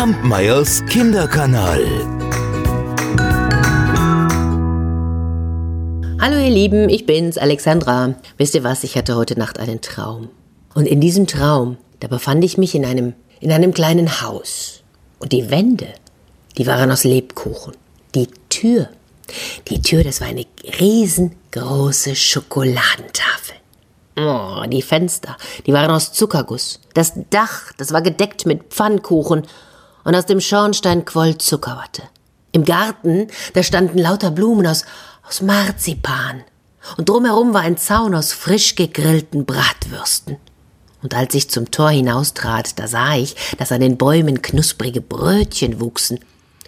[0.00, 1.84] Kampmeyers Kinderkanal.
[6.18, 8.14] Hallo ihr Lieben, ich bin's, Alexandra.
[8.38, 10.30] Wisst ihr was, ich hatte heute Nacht einen Traum.
[10.72, 14.82] Und in diesem Traum, da befand ich mich in einem, in einem kleinen Haus.
[15.18, 15.88] Und die Wände,
[16.56, 17.74] die waren aus Lebkuchen.
[18.14, 18.88] Die Tür,
[19.68, 20.46] die Tür, das war eine
[20.80, 23.56] riesengroße Schokoladentafel.
[24.16, 25.36] Oh, die Fenster,
[25.66, 26.80] die waren aus Zuckerguss.
[26.94, 29.42] Das Dach, das war gedeckt mit Pfannkuchen
[30.04, 32.02] und aus dem Schornstein quoll Zuckerwatte.
[32.52, 34.84] Im Garten, da standen lauter Blumen aus,
[35.26, 36.42] aus Marzipan.
[36.96, 40.38] Und drumherum war ein Zaun aus frisch gegrillten Bratwürsten.
[41.02, 45.80] Und als ich zum Tor hinaustrat, da sah ich, dass an den Bäumen knusprige Brötchen
[45.80, 46.20] wuchsen.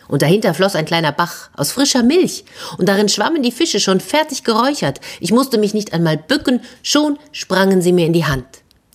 [0.09, 2.45] Und dahinter floss ein kleiner Bach aus frischer Milch,
[2.77, 5.01] und darin schwammen die Fische schon fertig geräuchert.
[5.21, 8.45] Ich musste mich nicht einmal bücken, schon sprangen sie mir in die Hand.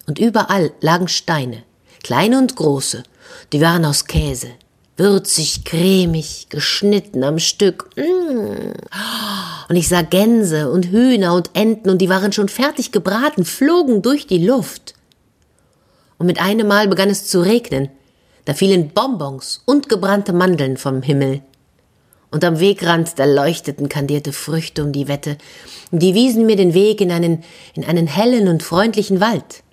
[0.06, 1.64] Und überall lagen Steine,
[2.04, 3.04] kleine und große,
[3.54, 4.50] die waren aus Käse,
[4.98, 7.90] würzig, cremig, geschnitten am Stück.
[7.96, 8.74] Mm.
[9.70, 14.02] Und ich sah Gänse und Hühner und Enten, und die waren schon fertig gebraten, flogen
[14.02, 14.96] durch die Luft.
[16.18, 17.90] Und mit einem Mal begann es zu regnen.
[18.46, 21.42] Da fielen Bonbons und gebrannte Mandeln vom Himmel.
[22.32, 25.38] Und am Wegrand, da leuchteten kandierte Früchte um die Wette,
[25.92, 29.64] und die wiesen mir den Weg in einen, in einen hellen und freundlichen Wald.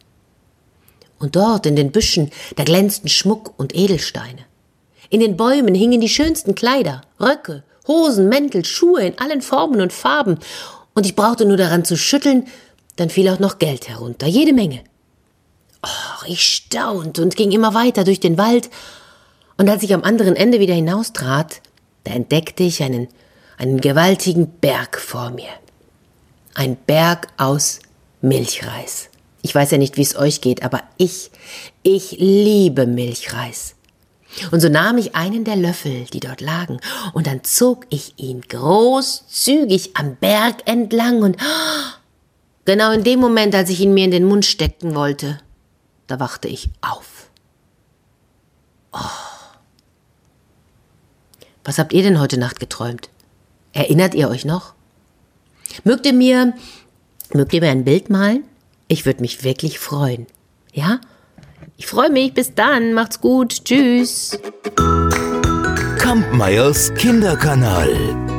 [1.24, 4.44] Und dort in den Büschen, da glänzten Schmuck und Edelsteine.
[5.08, 9.94] In den Bäumen hingen die schönsten Kleider, Röcke, Hosen, Mäntel, Schuhe in allen Formen und
[9.94, 10.38] Farben,
[10.92, 12.46] und ich brauchte nur daran zu schütteln,
[12.96, 14.84] dann fiel auch noch Geld herunter, jede Menge.
[15.82, 18.68] Oh, ich staunte und ging immer weiter durch den Wald,
[19.56, 21.62] und als ich am anderen Ende wieder hinaustrat,
[22.04, 23.08] da entdeckte ich einen,
[23.56, 25.48] einen gewaltigen Berg vor mir.
[26.54, 27.78] Ein Berg aus
[28.20, 29.08] Milchreis.
[29.44, 31.30] Ich weiß ja nicht, wie es euch geht, aber ich,
[31.82, 33.74] ich liebe Milchreis.
[34.50, 36.80] Und so nahm ich einen der Löffel, die dort lagen,
[37.12, 41.36] und dann zog ich ihn großzügig am Berg entlang und
[42.64, 45.38] genau in dem Moment, als ich ihn mir in den Mund stecken wollte,
[46.06, 47.28] da wachte ich auf.
[48.94, 48.98] Oh.
[51.64, 53.10] Was habt ihr denn heute Nacht geträumt?
[53.74, 54.72] Erinnert ihr euch noch?
[55.84, 56.54] Mögt ihr mir,
[57.34, 58.44] mögt ihr mir ein Bild malen?
[58.88, 60.26] Ich würde mich wirklich freuen.
[60.72, 61.00] Ja?
[61.76, 62.34] Ich freue mich.
[62.34, 62.92] Bis dann.
[62.92, 63.64] Macht's gut.
[63.64, 64.38] Tschüss.
[65.98, 68.33] Kampmeyers Kinderkanal.